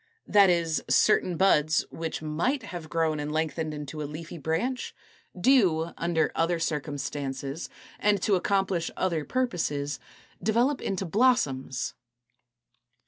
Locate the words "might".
2.23-2.63